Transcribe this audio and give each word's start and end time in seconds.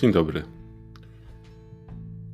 Dzień 0.00 0.12
dobry. 0.12 0.42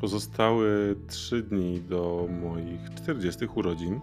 Pozostały 0.01 0.97
trzy 1.09 1.43
dni 1.43 1.81
do 1.81 2.29
moich 2.43 2.95
40 2.95 3.47
urodzin. 3.55 4.01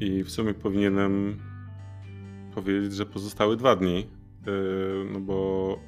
I 0.00 0.24
w 0.24 0.30
sumie 0.30 0.54
powinienem 0.54 1.36
powiedzieć, 2.54 2.92
że 2.92 3.06
pozostały 3.06 3.56
dwa 3.56 3.76
dni, 3.76 4.06
yy, 4.46 5.06
no 5.12 5.20
bo 5.20 5.78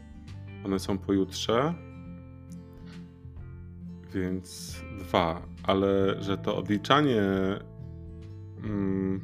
one 0.64 0.78
są 0.78 0.98
pojutrze, 0.98 1.74
więc 4.14 4.76
dwa, 4.98 5.42
ale 5.62 6.22
że 6.22 6.38
to 6.38 6.56
odliczanie 6.56 7.22
mm, 8.64 9.20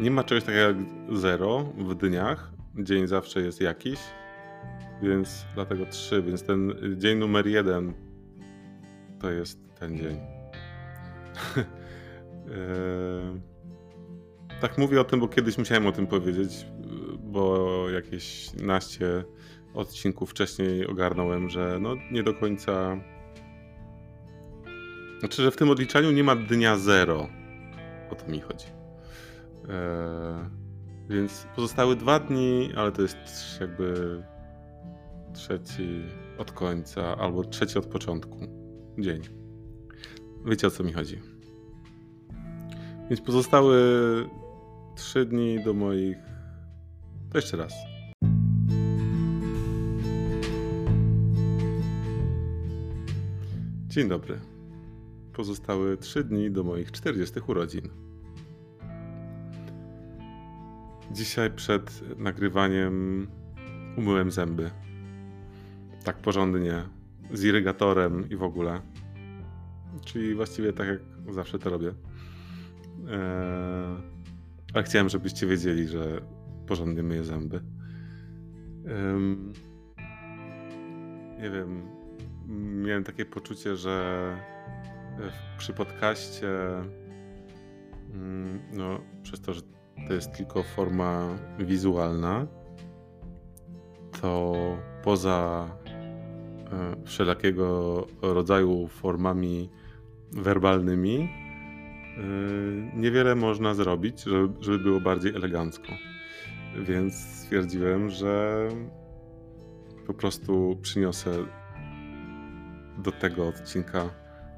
nie 0.00 0.10
ma 0.10 0.24
czegoś 0.24 0.44
takiego 0.44 0.66
jak 0.68 0.76
zero 1.12 1.64
w 1.78 1.94
dniach. 1.94 2.61
Dzień 2.78 3.06
zawsze 3.06 3.40
jest 3.40 3.60
jakiś, 3.60 4.00
więc 5.02 5.46
dlatego 5.54 5.86
trzy, 5.86 6.22
więc 6.22 6.42
ten 6.42 6.74
dzień 6.96 7.18
numer 7.18 7.46
jeden 7.46 7.94
to 9.20 9.30
jest 9.30 9.58
ten 9.80 9.98
dzień. 9.98 10.16
Eee, 11.56 13.40
tak 14.60 14.78
mówię 14.78 15.00
o 15.00 15.04
tym, 15.04 15.20
bo 15.20 15.28
kiedyś 15.28 15.58
musiałem 15.58 15.86
o 15.86 15.92
tym 15.92 16.06
powiedzieć, 16.06 16.66
bo 17.18 17.90
jakieś 17.90 18.54
naście 18.54 19.24
odcinków 19.74 20.30
wcześniej 20.30 20.86
ogarnąłem, 20.86 21.48
że 21.48 21.78
no 21.80 21.94
nie 22.10 22.22
do 22.22 22.34
końca. 22.34 22.96
Znaczy, 25.20 25.42
że 25.42 25.50
w 25.50 25.56
tym 25.56 25.70
odliczaniu 25.70 26.10
nie 26.10 26.24
ma 26.24 26.36
dnia 26.36 26.76
zero. 26.76 27.28
O 28.10 28.14
to 28.14 28.28
mi 28.28 28.40
chodzi. 28.40 28.66
Eee, 29.68 30.61
więc 31.08 31.46
pozostały 31.56 31.96
dwa 31.96 32.20
dni, 32.20 32.70
ale 32.76 32.92
to 32.92 33.02
jest 33.02 33.16
jakby 33.60 34.22
trzeci 35.32 36.02
od 36.38 36.52
końca 36.52 37.16
albo 37.16 37.44
trzeci 37.44 37.78
od 37.78 37.86
początku 37.86 38.38
dzień. 38.98 39.22
Wiecie 40.44 40.66
o 40.66 40.70
co 40.70 40.84
mi 40.84 40.92
chodzi. 40.92 41.20
Więc 43.10 43.20
pozostały 43.20 43.76
trzy 44.96 45.26
dni 45.26 45.64
do 45.64 45.74
moich. 45.74 46.18
To 47.30 47.38
jeszcze 47.38 47.56
raz. 47.56 47.72
Dzień 53.88 54.08
dobry. 54.08 54.40
Pozostały 55.32 55.96
trzy 55.96 56.24
dni 56.24 56.50
do 56.50 56.64
moich 56.64 56.92
40 56.92 57.40
urodzin. 57.46 57.88
Dzisiaj 61.12 61.50
przed 61.50 62.18
nagrywaniem 62.18 63.26
umyłem 63.96 64.30
zęby. 64.30 64.70
Tak 66.04 66.16
porządnie, 66.16 66.82
z 67.32 67.44
irygatorem 67.44 68.30
i 68.30 68.36
w 68.36 68.42
ogóle. 68.42 68.80
Czyli 70.04 70.34
właściwie 70.34 70.72
tak 70.72 70.88
jak 70.88 71.00
zawsze 71.34 71.58
to 71.58 71.70
robię. 71.70 71.88
Eee, 71.88 71.94
ale 74.74 74.84
chciałem, 74.84 75.08
żebyście 75.08 75.46
wiedzieli, 75.46 75.88
że 75.88 76.20
porządnie 76.66 77.02
myję 77.02 77.24
zęby. 77.24 77.56
Eee, 77.56 77.62
nie 81.42 81.50
wiem, 81.50 81.82
miałem 82.82 83.04
takie 83.04 83.24
poczucie, 83.24 83.76
że 83.76 84.36
przy 85.58 85.72
podcaście, 85.72 86.48
mm, 88.14 88.60
no, 88.72 89.00
przez 89.22 89.40
to, 89.40 89.54
że 89.54 89.62
to 90.08 90.14
jest 90.14 90.32
tylko 90.32 90.62
forma 90.62 91.38
wizualna, 91.58 92.46
to 94.20 94.54
poza 95.04 95.68
e, 96.72 97.04
wszelakiego 97.04 98.06
rodzaju 98.22 98.88
formami 98.88 99.70
werbalnymi, 100.32 101.18
e, 101.18 101.28
niewiele 102.96 103.34
można 103.34 103.74
zrobić, 103.74 104.24
żeby 104.60 104.78
było 104.78 105.00
bardziej 105.00 105.34
elegancko. 105.34 105.92
Więc 106.80 107.14
stwierdziłem, 107.14 108.10
że 108.10 108.68
po 110.06 110.14
prostu 110.14 110.78
przyniosę 110.82 111.30
do 112.98 113.12
tego 113.12 113.48
odcinka 113.48 114.10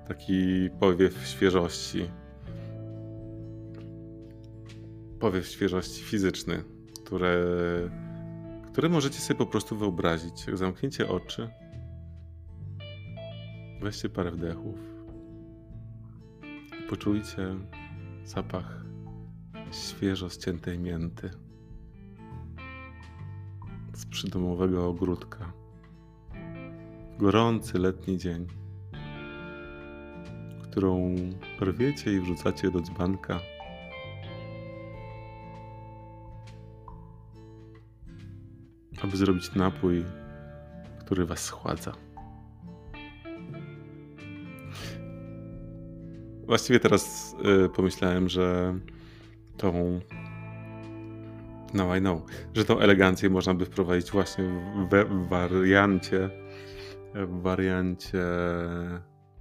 taki 0.08 0.70
powiew 0.80 1.26
świeżości. 1.26 2.10
Powiew 5.24 5.46
świeżości 5.46 6.02
fizyczny, 6.02 6.64
które, 7.04 7.36
które 8.72 8.88
możecie 8.88 9.18
sobie 9.18 9.38
po 9.38 9.46
prostu 9.46 9.76
wyobrazić. 9.76 10.46
Jak 10.46 10.56
zamknięcie 10.56 11.08
oczy, 11.08 11.50
weźcie 13.82 14.08
parę 14.08 14.30
wdechów, 14.30 14.78
poczujcie 16.90 17.56
zapach 18.24 18.84
świeżo 19.72 20.28
ściętej 20.28 20.78
mięty 20.78 21.30
z 23.94 24.06
przydomowego 24.06 24.88
ogródka. 24.88 25.52
Gorący 27.18 27.78
letni 27.78 28.18
dzień 28.18 28.46
którą 30.62 31.16
rwiecie 31.60 32.12
i 32.12 32.20
wrzucacie 32.20 32.70
do 32.70 32.80
dzbanka. 32.80 33.53
Aby 39.04 39.16
zrobić 39.16 39.54
napój, 39.54 40.04
który 41.00 41.26
was 41.26 41.44
schładza. 41.44 41.92
Właściwie 46.46 46.80
teraz 46.80 47.34
y, 47.64 47.68
pomyślałem, 47.68 48.28
że 48.28 48.78
tą 49.56 50.00
no 51.74 51.96
I 51.96 52.00
know, 52.00 52.22
że 52.54 52.64
tą 52.64 52.78
elegancję 52.78 53.30
można 53.30 53.54
by 53.54 53.64
wprowadzić 53.64 54.10
właśnie 54.10 54.44
w, 54.90 55.04
w 55.10 55.28
wariancie 55.28 56.30
w 57.14 57.42
wariancie 57.42 58.24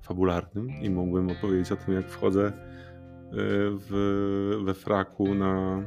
fabularnym 0.01 0.69
i 0.69 0.89
mógłbym 0.89 1.29
opowiedzieć 1.29 1.71
o 1.71 1.75
tym, 1.75 1.93
jak 1.93 2.09
wchodzę 2.09 2.47
e, 2.47 2.53
w, 3.89 4.61
we 4.65 4.73
fraku 4.73 5.35
na, 5.35 5.83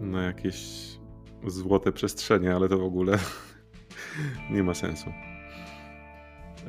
na 0.00 0.22
jakieś 0.22 0.90
złote 1.46 1.92
przestrzenie, 1.92 2.54
ale 2.54 2.68
to 2.68 2.78
w 2.78 2.84
ogóle 2.84 3.18
nie 4.52 4.62
ma 4.62 4.74
sensu. 4.74 5.12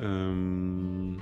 Um, 0.02 1.18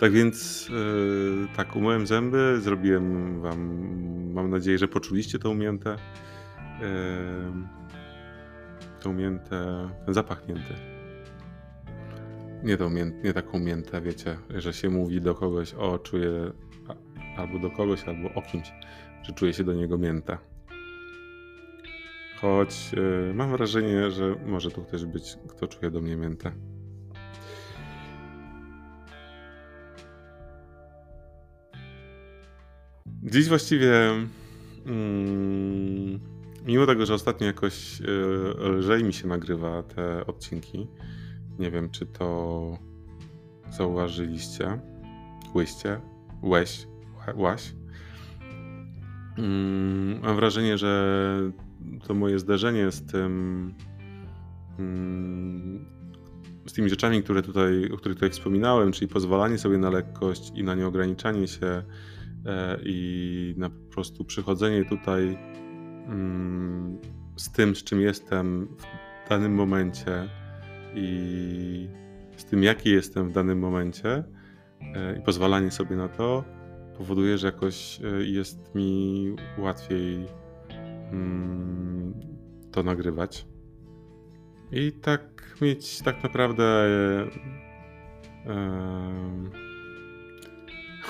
tak 0.00 0.12
więc 0.12 0.68
yy, 0.68 1.48
tak, 1.56 1.76
umyłem 1.76 2.06
zęby, 2.06 2.60
zrobiłem 2.60 3.40
wam, 3.40 3.88
mam 4.32 4.50
nadzieję, 4.50 4.78
że 4.78 4.88
poczuliście 4.88 5.38
tą 5.38 5.54
miętę, 5.54 5.96
yy, 6.80 6.86
tą 9.00 9.12
miętę, 9.12 9.90
ten 10.04 10.14
zapach 10.14 10.48
mięty 10.48 10.94
nie, 12.64 12.76
tą 12.76 12.90
nie 13.24 13.32
taką 13.34 13.58
miętę, 13.58 14.00
wiecie, 14.00 14.36
że 14.50 14.72
się 14.72 14.90
mówi 14.90 15.20
do 15.20 15.34
kogoś, 15.34 15.74
o, 15.74 15.98
czuję 15.98 16.52
albo 17.36 17.58
do 17.58 17.70
kogoś, 17.70 18.04
albo 18.04 18.34
o 18.34 18.42
kimś, 18.42 18.72
że 19.22 19.32
czuje 19.32 19.52
się 19.52 19.64
do 19.64 19.74
niego 19.74 19.98
mięta. 19.98 20.38
Choć 22.44 22.92
yy, 22.92 23.34
mam 23.34 23.50
wrażenie, 23.50 24.10
że 24.10 24.36
może 24.46 24.70
tu 24.70 24.84
też 24.84 25.06
być, 25.06 25.36
kto 25.48 25.68
czuje 25.68 25.90
do 25.90 26.00
mnie 26.00 26.16
miętę. 26.16 26.52
Dziś 33.22 33.48
właściwie, 33.48 34.10
mm, 34.86 36.20
mimo 36.66 36.86
tego, 36.86 37.06
że 37.06 37.14
ostatnio 37.14 37.46
jakoś 37.46 38.00
yy, 38.00 38.68
lżej 38.68 39.04
mi 39.04 39.12
się 39.12 39.28
nagrywa 39.28 39.82
te 39.82 40.26
odcinki, 40.26 40.86
nie 41.58 41.70
wiem, 41.70 41.90
czy 41.90 42.06
to 42.06 42.78
zauważyliście. 43.70 44.80
Łyście, 45.54 46.00
łeś, 46.42 46.86
łaś. 47.34 47.74
Mm, 49.38 50.20
mam 50.22 50.36
wrażenie, 50.36 50.78
że 50.78 51.63
to 52.06 52.14
moje 52.14 52.38
zderzenie 52.38 52.90
z 52.90 53.06
tym, 53.06 53.74
mm, 54.78 55.84
z 56.66 56.72
tymi 56.72 56.90
rzeczami, 56.90 57.22
które 57.22 57.42
tutaj, 57.42 57.90
o 57.90 57.96
których 57.96 58.16
tutaj 58.16 58.30
wspominałem, 58.30 58.92
czyli 58.92 59.08
pozwalanie 59.08 59.58
sobie 59.58 59.78
na 59.78 59.90
lekkość 59.90 60.52
i 60.54 60.64
na 60.64 60.74
nieograniczanie 60.74 61.48
się 61.48 61.82
e, 62.46 62.78
i 62.84 63.54
na 63.56 63.70
po 63.70 63.92
prostu 63.92 64.24
przychodzenie 64.24 64.84
tutaj 64.84 65.38
mm, 66.06 66.98
z 67.36 67.52
tym, 67.52 67.76
z 67.76 67.84
czym 67.84 68.00
jestem 68.00 68.68
w 69.26 69.28
danym 69.28 69.54
momencie, 69.54 70.28
i 70.94 71.88
z 72.36 72.44
tym, 72.44 72.62
jaki 72.62 72.90
jestem 72.90 73.28
w 73.28 73.32
danym 73.32 73.58
momencie 73.58 74.24
e, 74.94 75.18
i 75.18 75.22
pozwalanie 75.22 75.70
sobie 75.70 75.96
na 75.96 76.08
to 76.08 76.44
powoduje, 76.98 77.38
że 77.38 77.46
jakoś 77.46 78.00
e, 78.00 78.24
jest 78.24 78.74
mi 78.74 79.36
łatwiej 79.58 80.26
to 82.72 82.82
nagrywać. 82.82 83.46
I 84.72 84.92
tak 84.92 85.56
mieć 85.60 86.02
tak 86.02 86.22
naprawdę. 86.22 86.84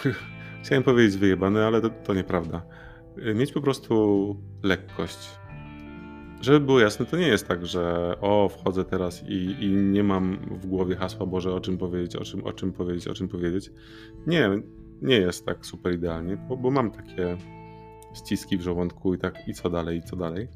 Chciałem 0.62 0.82
powiedzieć 0.82 1.16
wyjebany, 1.16 1.64
ale 1.64 1.80
to, 1.80 1.90
to 1.90 2.14
nieprawda. 2.14 2.62
Mieć 3.34 3.52
po 3.52 3.60
prostu 3.60 4.36
lekkość. 4.62 5.30
Żeby 6.40 6.60
było 6.60 6.80
jasne, 6.80 7.06
to 7.06 7.16
nie 7.16 7.26
jest 7.26 7.48
tak, 7.48 7.66
że 7.66 8.14
o, 8.20 8.48
wchodzę 8.48 8.84
teraz 8.84 9.22
i, 9.28 9.56
i 9.60 9.70
nie 9.76 10.02
mam 10.02 10.38
w 10.50 10.66
głowie 10.66 10.96
hasła 10.96 11.26
Boże, 11.26 11.54
o 11.54 11.60
czym 11.60 11.78
powiedzieć, 11.78 12.16
o 12.16 12.24
czym, 12.24 12.44
o 12.44 12.52
czym 12.52 12.72
powiedzieć, 12.72 13.08
o 13.08 13.14
czym 13.14 13.28
powiedzieć. 13.28 13.70
Nie, 14.26 14.50
nie 15.02 15.16
jest 15.16 15.46
tak 15.46 15.66
super 15.66 15.94
idealnie, 15.94 16.36
bo, 16.36 16.56
bo 16.56 16.70
mam 16.70 16.90
takie 16.90 17.36
ściski 18.14 18.56
w 18.56 18.62
żołądku 18.62 19.14
i 19.14 19.18
tak 19.18 19.48
i 19.48 19.54
co 19.54 19.70
dalej, 19.70 19.98
i 19.98 20.02
co 20.02 20.16
dalej. 20.16 20.48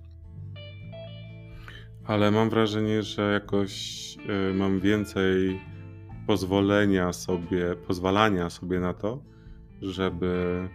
Ale 2.05 2.31
mam 2.31 2.51
wrażenie, 2.51 3.03
że 3.03 3.33
jakoś 3.33 3.73
y, 4.51 4.55
mam 4.55 4.81
więcej 4.81 5.61
pozwolenia 6.27 7.13
sobie, 7.13 7.77
pozwalania 7.87 8.51
sobie 8.51 8.81
na 8.81 8.95
to, 8.95 9.23
żeby 9.83 10.69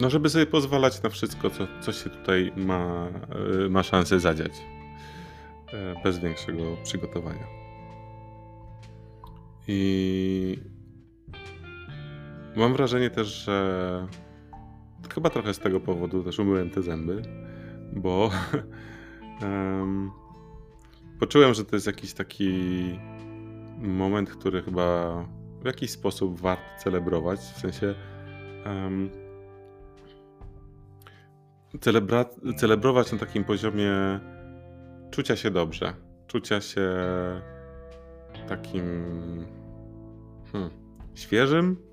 no 0.00 0.10
żeby 0.10 0.28
sobie 0.28 0.46
pozwalać 0.46 1.02
na 1.02 1.10
wszystko, 1.10 1.50
co, 1.50 1.66
co 1.80 1.92
się 1.92 2.10
tutaj 2.10 2.52
ma, 2.56 3.08
y, 3.66 3.70
ma 3.70 3.82
szansę 3.82 4.20
zadziać. 4.20 4.52
Y, 4.52 6.02
bez 6.04 6.18
większego 6.18 6.76
przygotowania. 6.82 7.46
I 9.68 10.77
Mam 12.58 12.72
wrażenie 12.72 13.10
też, 13.10 13.28
że 13.28 14.06
chyba 15.14 15.30
trochę 15.30 15.54
z 15.54 15.58
tego 15.58 15.80
powodu 15.80 16.24
też 16.24 16.38
umyłem 16.38 16.70
te 16.70 16.82
zęby, 16.82 17.22
bo 17.92 18.30
um, 19.42 20.10
poczułem, 21.20 21.54
że 21.54 21.64
to 21.64 21.76
jest 21.76 21.86
jakiś 21.86 22.14
taki 22.14 22.50
moment, 23.78 24.30
który 24.30 24.62
chyba 24.62 25.14
w 25.62 25.66
jakiś 25.66 25.90
sposób 25.90 26.40
warto 26.40 26.64
celebrować. 26.78 27.40
W 27.40 27.58
sensie 27.58 27.94
um, 28.66 29.10
celebra- 31.74 32.56
celebrować 32.56 33.12
na 33.12 33.18
takim 33.18 33.44
poziomie 33.44 33.92
czucia 35.10 35.36
się 35.36 35.50
dobrze, 35.50 35.94
czucia 36.26 36.60
się 36.60 36.90
takim 38.48 38.84
hmm, 40.52 40.70
świeżym, 41.14 41.87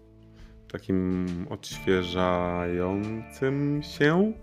takim 0.75 1.25
odświeżającym 1.49 3.81
się. 3.83 4.33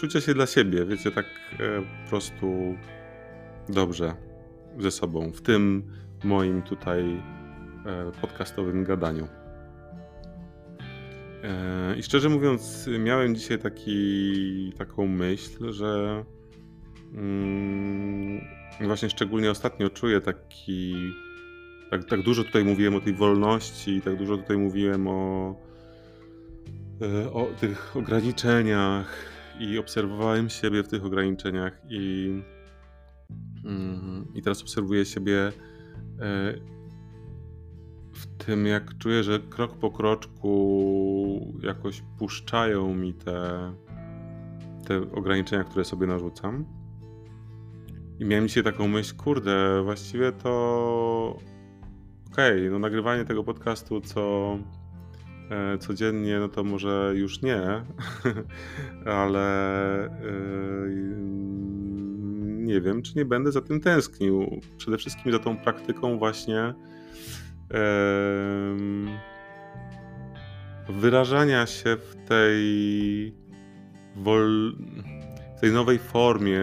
Czucie 0.00 0.20
się 0.20 0.34
dla 0.34 0.46
siebie, 0.46 0.84
wiecie, 0.84 1.10
tak 1.10 1.26
e, 1.52 1.56
po 1.82 2.08
prostu 2.10 2.74
dobrze 3.68 4.14
ze 4.78 4.90
sobą 4.90 5.32
w 5.32 5.42
tym 5.42 5.92
moim 6.24 6.62
tutaj 6.62 7.02
e, 7.04 7.20
podcastowym 8.20 8.84
gadaniu. 8.84 9.28
E, 11.42 11.96
I 11.96 12.02
szczerze 12.02 12.28
mówiąc, 12.28 12.88
miałem 12.98 13.36
dzisiaj 13.36 13.58
taki, 13.58 14.72
taką 14.78 15.06
myśl, 15.06 15.72
że 15.72 16.24
mm, 17.14 18.40
właśnie 18.80 19.10
szczególnie 19.10 19.50
ostatnio 19.50 19.90
czuję 19.90 20.20
taki 20.20 20.94
tak, 21.90 22.04
tak 22.04 22.22
dużo 22.22 22.44
tutaj 22.44 22.64
mówiłem 22.64 22.94
o 22.94 23.00
tej 23.00 23.14
wolności, 23.14 24.02
tak 24.02 24.16
dużo 24.16 24.36
tutaj 24.36 24.58
mówiłem 24.58 25.08
o, 25.08 25.54
e, 27.02 27.32
o 27.32 27.46
tych 27.60 27.96
ograniczeniach 27.96 29.36
i 29.60 29.78
obserwowałem 29.78 30.50
siebie 30.50 30.82
w 30.82 30.88
tych 30.88 31.04
ograniczeniach 31.04 31.82
i, 31.88 32.32
mm, 33.64 34.26
i 34.34 34.42
teraz 34.42 34.62
obserwuję 34.62 35.04
siebie 35.04 35.52
e, 36.20 36.54
w 38.12 38.26
tym, 38.44 38.66
jak 38.66 38.98
czuję, 38.98 39.22
że 39.22 39.38
krok 39.38 39.78
po 39.78 39.90
kroczku 39.90 41.54
jakoś 41.62 42.02
puszczają 42.18 42.94
mi 42.94 43.14
te, 43.14 43.72
te 44.86 45.12
ograniczenia, 45.12 45.64
które 45.64 45.84
sobie 45.84 46.06
narzucam. 46.06 46.64
I 48.18 48.24
miałem 48.24 48.48
dzisiaj 48.48 48.64
taką 48.64 48.88
myśl, 48.88 49.16
kurde, 49.16 49.82
właściwie 49.84 50.32
to 50.32 51.38
okej, 52.36 52.58
okay, 52.58 52.70
no 52.70 52.78
nagrywanie 52.78 53.24
tego 53.24 53.44
podcastu 53.44 54.00
co 54.00 54.58
e, 55.50 55.78
codziennie, 55.78 56.38
no 56.38 56.48
to 56.48 56.64
może 56.64 57.12
już 57.14 57.42
nie, 57.42 57.60
ale 59.22 60.04
e, 60.04 60.10
nie 62.46 62.80
wiem, 62.80 63.02
czy 63.02 63.18
nie 63.18 63.24
będę 63.24 63.52
za 63.52 63.60
tym 63.60 63.80
tęsknił. 63.80 64.60
Przede 64.76 64.98
wszystkim 64.98 65.32
za 65.32 65.38
tą 65.38 65.56
praktyką 65.56 66.18
właśnie 66.18 66.74
wyrażania 70.88 71.66
się 71.66 71.96
w 71.96 72.16
tej 72.28 73.34
wol, 74.16 74.76
w 75.56 75.60
tej 75.60 75.72
nowej 75.72 75.98
formie, 75.98 76.60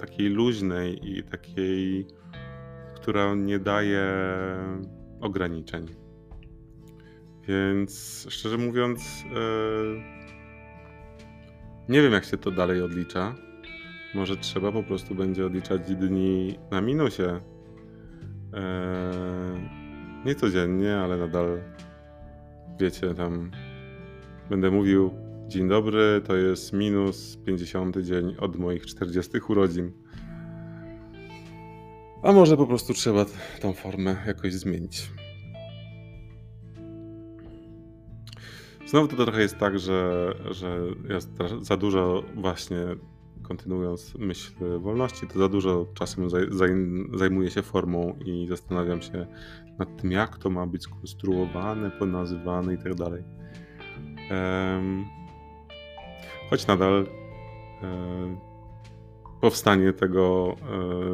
takiej 0.00 0.28
luźnej 0.28 1.18
i 1.18 1.22
takiej, 1.22 2.06
która 2.94 3.34
nie 3.34 3.58
daje 3.58 4.06
ograniczeń. 5.20 5.86
Więc 7.48 8.26
szczerze 8.30 8.58
mówiąc, 8.58 9.24
yy, 9.34 10.02
nie 11.88 12.02
wiem, 12.02 12.12
jak 12.12 12.24
się 12.24 12.36
to 12.36 12.50
dalej 12.50 12.82
odlicza. 12.82 13.34
Może 14.14 14.36
trzeba 14.36 14.72
po 14.72 14.82
prostu 14.82 15.14
będzie 15.14 15.46
odliczać 15.46 15.94
dni 15.94 16.58
na 16.70 16.80
minusie. 16.80 17.22
Yy, 17.22 18.60
nie 20.24 20.34
codziennie, 20.34 20.96
ale 20.96 21.16
nadal 21.16 21.58
wiecie, 22.80 23.14
tam 23.14 23.50
będę 24.50 24.70
mówił 24.70 25.10
dzień 25.48 25.68
dobry, 25.68 26.22
to 26.26 26.36
jest 26.36 26.72
minus 26.72 27.36
50 27.36 27.98
dzień 27.98 28.36
od 28.38 28.56
moich 28.56 28.86
40 28.86 29.38
urodzin. 29.48 29.92
A 32.22 32.32
może 32.32 32.56
po 32.56 32.66
prostu 32.66 32.94
trzeba 32.94 33.24
tą 33.60 33.72
formę 33.72 34.16
jakoś 34.26 34.52
zmienić. 34.52 35.10
Znowu 38.86 39.08
to 39.08 39.24
trochę 39.24 39.40
jest 39.40 39.58
tak, 39.58 39.78
że, 39.78 40.34
że 40.50 40.80
ja 41.08 41.18
za 41.60 41.76
dużo 41.76 42.22
właśnie 42.34 42.78
kontynuując 43.42 44.14
myśl 44.14 44.52
wolności, 44.80 45.26
to 45.26 45.38
za 45.38 45.48
dużo 45.48 45.86
czasem 45.94 46.28
zajmuję 47.14 47.50
się 47.50 47.62
formą 47.62 48.18
i 48.24 48.46
zastanawiam 48.48 49.02
się 49.02 49.26
nad 49.78 49.96
tym, 49.96 50.12
jak 50.12 50.38
to 50.38 50.50
ma 50.50 50.66
być 50.66 50.82
skonstruowane, 50.82 51.90
ponazywane 51.90 52.74
i 52.74 52.78
tak 52.78 52.94
dalej. 52.94 53.22
Choć 56.50 56.66
nadal 56.66 57.06
powstanie 59.40 59.92
tego 59.92 60.56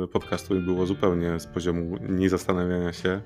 e, 0.05 0.07
podcastu 0.07 0.55
było 0.61 0.87
zupełnie 0.87 1.41
z 1.41 1.47
poziomu 1.47 1.97
niezastanawiania 2.09 2.93
się. 2.93 3.21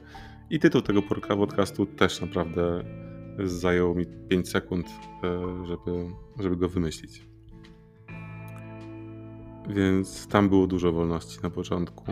I 0.50 0.58
tytuł 0.58 0.82
tego 0.82 1.02
podcastu 1.36 1.86
też 1.86 2.20
naprawdę 2.20 2.84
zajął 3.44 3.94
mi 3.94 4.06
5 4.28 4.48
sekund, 4.50 4.86
e, 4.86 5.66
żeby, 5.66 6.06
żeby 6.40 6.56
go 6.56 6.68
wymyślić. 6.68 7.28
Więc 9.68 10.28
tam 10.28 10.48
było 10.48 10.66
dużo 10.66 10.92
wolności 10.92 11.38
na 11.42 11.50
początku. 11.50 12.04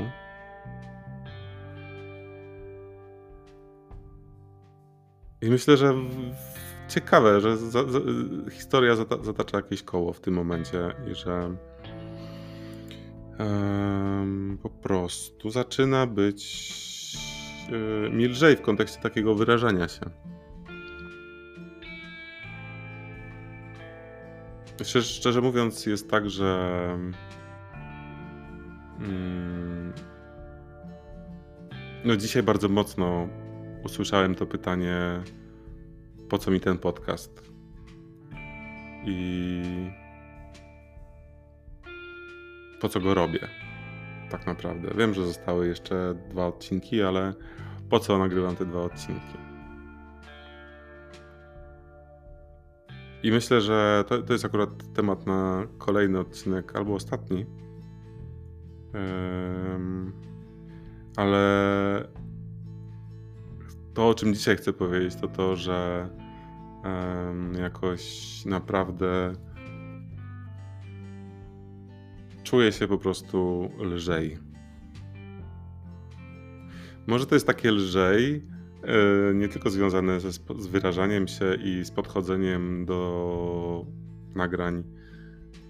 I 5.43 5.51
myślę, 5.51 5.77
że 5.77 5.95
ciekawe, 6.89 7.41
że 7.41 7.57
za, 7.57 7.85
za, 7.85 8.01
historia 8.51 8.97
zatacza 9.23 9.57
jakieś 9.57 9.83
koło 9.83 10.13
w 10.13 10.21
tym 10.21 10.35
momencie 10.35 10.95
i 11.11 11.15
że 11.15 11.57
po 14.63 14.71
prostu 14.71 15.51
zaczyna 15.51 16.07
być 16.07 16.67
yy, 17.71 18.11
milżej 18.11 18.57
w 18.57 18.63
kontekście 18.63 19.01
takiego 19.01 19.35
wyrażania 19.35 19.89
się. 19.89 20.11
Szczerze, 24.85 25.09
szczerze 25.09 25.41
mówiąc, 25.41 25.87
jest 25.87 26.11
tak, 26.11 26.31
że. 26.31 26.91
Mm, 29.01 29.93
no, 32.05 32.17
dzisiaj 32.17 32.43
bardzo 32.43 32.69
mocno 32.69 33.29
usłyszałem 33.85 34.35
to 34.35 34.47
pytanie: 34.47 35.23
po 36.29 36.39
co 36.39 36.51
mi 36.51 36.61
ten 36.61 36.79
podcast? 36.79 37.53
I 39.05 39.63
po 42.81 42.89
co 42.89 43.01
go 43.01 43.15
robię. 43.15 43.49
Tak 44.31 44.47
naprawdę. 44.47 44.89
Wiem, 44.97 45.15
że 45.15 45.27
zostały 45.27 45.67
jeszcze 45.67 46.15
dwa 46.31 46.47
odcinki, 46.47 47.03
ale 47.03 47.35
po 47.91 48.01
co 48.01 48.19
nagrywam 48.19 48.57
te 48.57 48.67
dwa 48.67 48.81
odcinki? 48.81 49.39
I 53.23 53.31
myślę, 53.31 53.61
że 53.61 54.05
to, 54.09 54.23
to 54.23 54.33
jest 54.33 54.45
akurat 54.45 54.71
temat 54.95 55.27
na 55.27 55.67
kolejny 55.79 56.19
odcinek 56.19 56.77
albo 56.77 56.95
ostatni. 56.95 57.47
Ale 61.17 62.09
to, 63.95 64.09
o 64.09 64.15
czym 64.15 64.35
dzisiaj 64.35 64.57
chcę 64.57 64.73
powiedzieć, 64.73 65.17
to 65.17 65.29
to, 65.29 65.57
że 65.57 66.09
jakoś 67.61 68.45
naprawdę 68.45 69.33
czuję 72.47 72.73
się 72.73 72.89
po 72.89 72.99
prostu 72.99 73.71
lżej. 73.79 74.39
Może 77.07 77.27
to 77.27 77.35
jest 77.35 77.47
takie 77.47 77.73
lżej, 77.73 78.45
e, 78.83 79.35
nie 79.35 79.49
tylko 79.49 79.71
związane 79.71 80.21
ze, 80.21 80.33
z 80.33 80.67
wyrażaniem 80.67 81.29
się 81.29 81.55
i 81.65 81.85
z 81.85 81.91
podchodzeniem 81.91 82.87
do 82.87 83.87
nagrań 84.35 84.85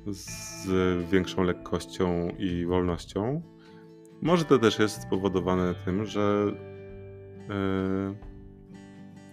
z 0.06 0.66
większą 1.11 1.42
lekkością 1.42 2.28
i 2.38 2.66
wolnością. 2.66 3.42
Może 4.23 4.45
to 4.45 4.59
też 4.59 4.78
jest 4.78 5.02
spowodowane 5.02 5.75
tym, 5.85 6.06
że 6.06 6.52
yy, 7.49 8.25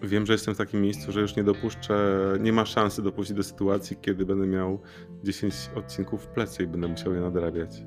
wiem, 0.08 0.26
że 0.26 0.34
jestem 0.34 0.56
w 0.56 0.58
takim 0.58 0.82
miejscu, 0.82 1.12
że 1.12 1.22
już 1.22 1.36
nie 1.36 1.44
dopuszczę, 1.44 2.20
nie 2.40 2.54
ma 2.54 2.66
szansy 2.66 3.02
dopuścić 3.02 3.38
do 3.38 3.44
sytuacji, 3.44 3.98
kiedy 4.02 4.26
będę 4.26 4.48
miał 4.48 4.80
10 5.24 5.54
odcinków 5.76 6.24
w 6.24 6.28
plecy 6.28 6.64
i 6.64 6.68
będę 6.68 6.88
musiał 6.88 7.14
je 7.14 7.22
nadrabiać. 7.22 7.84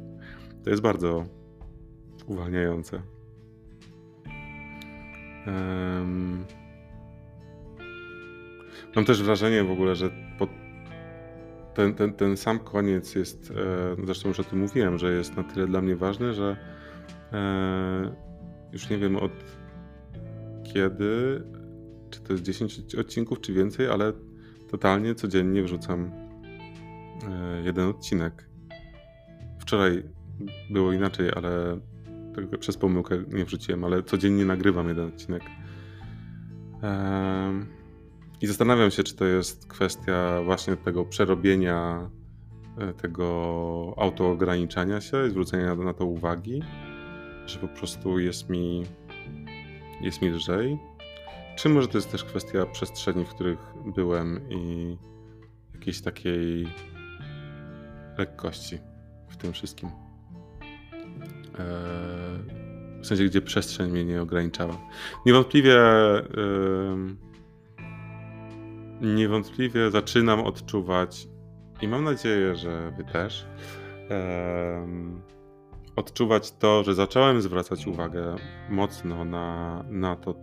To 0.64 0.70
jest 0.70 0.82
bardzo 0.82 1.26
uwalniające. 2.26 3.02
Mam 8.96 9.04
też 9.04 9.22
wrażenie 9.22 9.64
w 9.64 9.70
ogóle, 9.70 9.96
że 9.96 10.10
ten, 11.74 11.94
ten, 11.94 12.12
ten 12.12 12.36
sam 12.36 12.58
koniec 12.58 13.14
jest, 13.14 13.50
e, 13.50 14.04
zresztą 14.04 14.28
już 14.28 14.40
o 14.40 14.44
tym 14.44 14.58
mówiłem, 14.58 14.98
że 14.98 15.12
jest 15.12 15.36
na 15.36 15.44
tyle 15.44 15.66
dla 15.66 15.80
mnie 15.80 15.96
ważny, 15.96 16.34
że 16.34 16.56
e, 17.32 18.14
już 18.72 18.90
nie 18.90 18.98
wiem 18.98 19.16
od 19.16 19.32
kiedy, 20.64 21.42
czy 22.10 22.20
to 22.20 22.32
jest 22.32 22.44
10 22.44 22.94
odcinków, 22.94 23.40
czy 23.40 23.52
więcej, 23.52 23.88
ale 23.88 24.12
totalnie 24.70 25.14
codziennie 25.14 25.62
wrzucam 25.62 26.10
e, 27.28 27.62
jeden 27.64 27.88
odcinek. 27.88 28.48
Wczoraj 29.58 30.02
było 30.70 30.92
inaczej, 30.92 31.30
ale 31.36 31.80
przez 32.60 32.76
pomyłkę 32.76 33.24
nie 33.28 33.44
wrzuciłem, 33.44 33.84
ale 33.84 34.02
codziennie 34.02 34.44
nagrywam 34.44 34.88
jeden 34.88 35.08
odcinek. 35.08 35.42
I 38.40 38.46
zastanawiam 38.46 38.90
się, 38.90 39.02
czy 39.02 39.16
to 39.16 39.24
jest 39.24 39.66
kwestia 39.66 40.42
właśnie 40.44 40.76
tego 40.76 41.04
przerobienia, 41.04 42.10
e, 42.78 42.92
tego 42.92 43.94
autoograniczania 43.96 45.00
się, 45.00 45.30
zwrócenia 45.30 45.74
na 45.74 45.94
to 45.94 46.06
uwagi, 46.06 46.62
że 47.46 47.58
po 47.58 47.68
prostu 47.68 48.18
jest 48.18 48.48
mi, 48.48 48.82
jest 50.00 50.22
mi 50.22 50.28
lżej. 50.28 50.78
Czy 51.56 51.68
może 51.68 51.88
to 51.88 51.98
jest 51.98 52.12
też 52.12 52.24
kwestia 52.24 52.66
przestrzeni, 52.66 53.24
w 53.24 53.28
których 53.28 53.58
byłem 53.86 54.40
i 54.50 54.96
jakiejś 55.74 56.00
takiej 56.00 56.68
lekkości 58.18 58.78
w 59.28 59.36
tym 59.36 59.52
wszystkim. 59.52 59.88
E, 59.88 61.62
w 63.02 63.06
sensie, 63.06 63.24
gdzie 63.24 63.42
przestrzeń 63.42 63.90
mnie 63.90 64.04
nie 64.04 64.22
ograniczała. 64.22 64.78
Niewątpliwie 65.26 65.76
niewątpliwie 69.00 69.90
zaczynam 69.90 70.40
odczuwać 70.40 71.28
i 71.82 71.88
mam 71.88 72.04
nadzieję, 72.04 72.56
że 72.56 72.92
wy 72.96 73.04
też 73.04 73.46
odczuwać 75.96 76.52
to, 76.52 76.84
że 76.84 76.94
zacząłem 76.94 77.42
zwracać 77.42 77.86
uwagę 77.86 78.36
mocno 78.70 79.24
na, 79.24 79.84
na 79.88 80.16
to, 80.16 80.34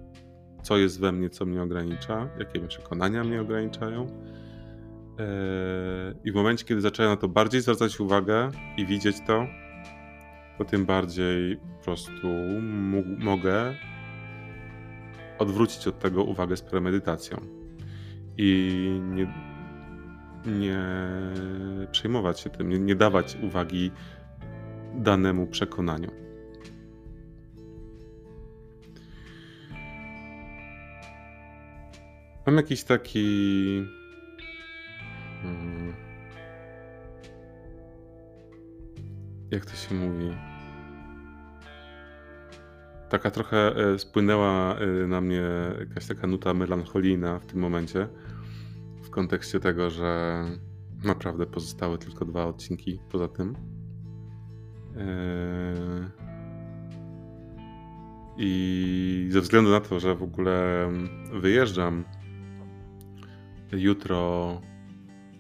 co 0.63 0.77
jest 0.77 1.00
we 1.00 1.12
mnie, 1.12 1.29
co 1.29 1.46
mnie 1.46 1.62
ogranicza, 1.62 2.29
jakie 2.39 2.60
przekonania 2.60 3.24
mnie 3.24 3.41
ograniczają. 3.41 4.08
E, 5.20 5.25
I 6.24 6.32
w 6.32 6.36
momencie, 6.36 6.65
kiedy 6.65 6.82
zacząłem 6.82 7.12
na 7.12 7.17
to 7.17 7.27
bardziej 7.27 7.62
zwracać 7.62 8.00
uwagę 8.00 8.50
i 8.77 8.86
widzieć 8.86 9.17
to, 9.27 9.48
to 10.58 10.65
tym 10.65 10.86
bardziej 10.86 11.58
po 11.58 11.84
prostu 11.84 12.27
mogę 13.20 13.75
odwrócić 15.39 15.88
od 15.88 16.00
tego 16.00 16.24
uwagę 16.24 16.58
z 16.58 16.62
premedytacją 16.62 17.38
i 18.38 19.01
nie, 19.03 19.34
nie 20.46 20.79
przejmować 21.91 22.39
się 22.39 22.50
tym, 22.50 22.70
nie, 22.70 22.79
nie 22.79 22.96
dawać 22.96 23.38
uwagi 23.41 23.91
danemu 24.96 25.48
przekonaniu. 25.48 26.23
Mam 32.45 32.55
jakiś 32.55 32.83
taki. 32.83 33.88
Hmm, 35.41 35.93
jak 39.51 39.65
to 39.65 39.75
się 39.75 39.95
mówi? 39.95 40.35
Taka 43.09 43.31
trochę 43.31 43.75
e, 43.75 44.00
spłynęła 44.00 44.75
e, 44.75 45.07
na 45.07 45.21
mnie 45.21 45.41
jakaś 45.79 46.07
taka 46.07 46.27
nuta 46.27 46.53
melancholijna 46.53 47.39
w 47.39 47.45
tym 47.45 47.59
momencie, 47.59 48.07
w 49.03 49.09
kontekście 49.09 49.59
tego, 49.59 49.89
że 49.89 50.43
naprawdę 51.03 51.45
pozostały 51.45 51.97
tylko 51.97 52.25
dwa 52.25 52.45
odcinki 52.45 53.00
poza 53.12 53.27
tym. 53.27 53.55
E, 54.97 56.09
I 58.38 59.27
ze 59.31 59.41
względu 59.41 59.71
na 59.71 59.79
to, 59.79 60.00
że 60.00 60.15
w 60.15 60.23
ogóle 60.23 60.89
wyjeżdżam 61.33 62.03
jutro 63.74 64.62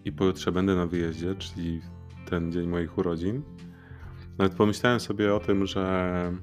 i 0.05 0.11
pojutrze 0.11 0.51
będę 0.51 0.75
na 0.75 0.87
wyjeździe, 0.87 1.35
czyli 1.35 1.81
ten 2.29 2.51
dzień 2.51 2.67
moich 2.67 2.97
urodzin, 2.97 3.41
nawet 4.37 4.55
pomyślałem 4.55 4.99
sobie 4.99 5.35
o 5.35 5.39
tym, 5.39 5.65
że 5.65 6.33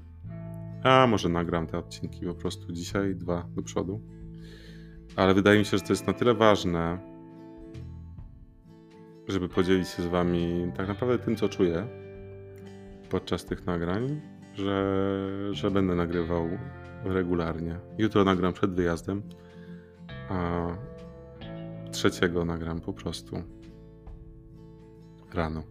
a 0.83 1.07
może 1.07 1.29
nagram 1.29 1.67
te 1.67 1.79
odcinki 1.79 2.27
po 2.27 2.35
prostu 2.35 2.73
dzisiaj, 2.73 3.15
dwa 3.15 3.47
do 3.55 3.63
przodu. 3.63 4.01
Ale 5.17 5.35
wydaje 5.35 5.59
mi 5.59 5.65
się, 5.65 5.79
że 5.79 5.83
to 5.83 5.93
jest 5.93 6.07
na 6.07 6.13
tyle 6.13 6.35
ważne, 6.35 6.99
żeby 9.29 9.49
podzielić 9.49 9.89
się 9.89 10.03
z 10.03 10.07
wami 10.07 10.73
tak 10.77 10.89
naprawdę 10.89 11.19
tym, 11.19 11.37
co 11.37 11.49
czuję 11.49 11.87
podczas 13.11 13.45
tych 13.45 13.67
nagrań, 13.67 14.21
że, 14.55 15.09
że 15.51 15.71
będę 15.71 15.95
nagrywał 15.95 16.49
regularnie. 17.05 17.79
Jutro 17.99 18.25
nagram 18.25 18.53
przed 18.53 18.75
wyjazdem, 18.75 19.23
a 20.29 20.67
trzeciego 21.91 22.45
nagram 22.45 22.81
po 22.81 22.93
prostu 22.93 23.43
rano. 25.35 25.63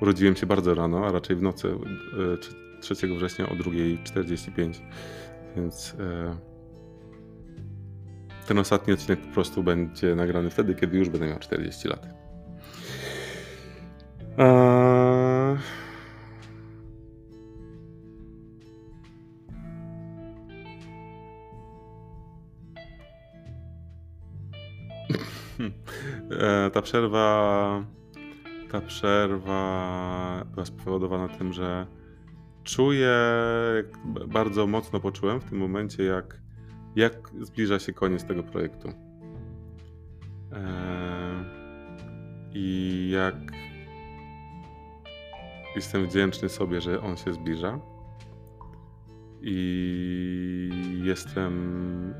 Urodziłem 0.00 0.36
się 0.36 0.46
bardzo 0.46 0.74
rano, 0.74 1.06
a 1.06 1.12
raczej 1.12 1.36
w 1.36 1.42
nocy 1.42 1.74
3 2.80 3.06
e, 3.06 3.16
września 3.16 3.48
o 3.48 3.54
2.45, 3.54 4.80
więc 5.56 5.96
e, 6.00 6.36
ten 8.46 8.58
ostatni 8.58 8.92
odcinek 8.92 9.20
po 9.20 9.34
prostu 9.34 9.62
będzie 9.62 10.14
nagrany 10.14 10.50
wtedy, 10.50 10.74
kiedy 10.74 10.98
już 10.98 11.08
będę 11.08 11.26
miał 11.26 11.38
40 11.38 11.88
lat. 11.88 12.06
E, 14.38 14.79
przerwa 26.90 27.84
ta 28.70 28.80
przerwa 28.80 30.44
była 30.54 30.66
spowodowana 30.66 31.28
tym, 31.28 31.52
że 31.52 31.86
czuję, 32.64 33.14
bardzo 34.28 34.66
mocno 34.66 35.00
poczułem 35.00 35.40
w 35.40 35.44
tym 35.44 35.58
momencie, 35.58 36.04
jak, 36.04 36.40
jak 36.96 37.30
zbliża 37.40 37.78
się 37.78 37.92
koniec 37.92 38.24
tego 38.24 38.42
projektu. 38.42 38.88
Eee, 40.52 41.44
I 42.54 43.10
jak 43.12 43.34
jestem 45.76 46.06
wdzięczny 46.06 46.48
sobie, 46.48 46.80
że 46.80 47.00
on 47.00 47.16
się 47.16 47.32
zbliża. 47.32 47.80
I 49.42 50.70
jestem 51.02 52.14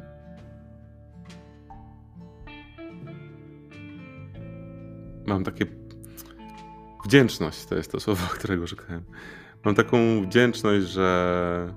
mam 5.30 5.44
takie 5.44 5.66
Wdzięczność 7.04 7.66
to 7.66 7.74
jest 7.74 7.92
to 7.92 8.00
słowo, 8.00 8.26
którego 8.38 8.66
szukałem. 8.66 9.04
Mam 9.64 9.74
taką 9.74 10.22
wdzięczność, 10.22 10.86
że 10.86 11.74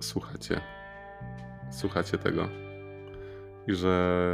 słuchacie. 0.00 0.60
Słuchacie 1.70 2.18
tego. 2.18 2.48
i 3.66 3.74
że 3.74 4.24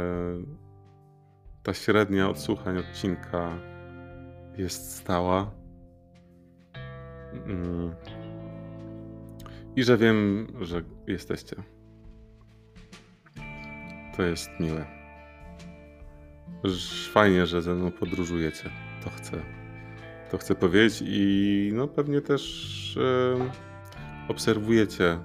ta 1.63 1.73
średnia 1.73 2.29
odsłuchań 2.29 2.77
odcinka 2.77 3.59
jest 4.57 4.97
stała. 4.97 5.51
Mm. 7.33 7.95
I 9.75 9.83
że 9.83 9.97
wiem, 9.97 10.47
że 10.61 10.81
jesteście. 11.07 11.55
To 14.17 14.23
jest 14.23 14.49
miłe. 14.59 15.04
Fajnie, 17.11 17.45
że 17.45 17.61
ze 17.61 17.75
mną 17.75 17.91
podróżujecie. 17.91 18.69
To 19.03 19.09
chcę, 19.09 19.41
to 20.31 20.37
chcę 20.37 20.55
powiedzieć 20.55 21.03
i 21.07 21.71
no 21.73 21.87
pewnie 21.87 22.21
też 22.21 22.97
em, 22.97 23.49
obserwujecie 24.27 25.19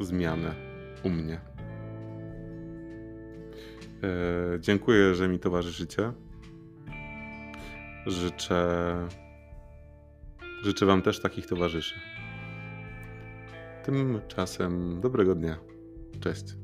zmianę 0.00 0.54
u 1.02 1.10
mnie. 1.10 1.40
E, 4.02 4.60
dziękuję, 4.60 5.14
że 5.14 5.28
mi 5.28 5.38
towarzyszycie. 5.38 6.12
Życzę, 8.06 8.94
życzę 10.64 10.86
Wam 10.86 11.02
też 11.02 11.20
takich 11.20 11.46
towarzyszy. 11.46 11.94
Tymczasem 13.84 15.00
dobrego 15.00 15.34
dnia. 15.34 15.58
Cześć. 16.20 16.57